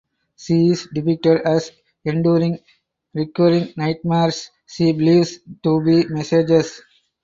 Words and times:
She 0.35 0.69
is 0.69 0.87
depicted 0.91 1.41
as 1.45 1.69
enduring 2.05 2.57
recurring 3.13 3.71
nightmares 3.77 4.49
she 4.65 4.93
believes 4.93 5.37
to 5.63 5.79
be 5.85 6.05
messages. 6.07 6.81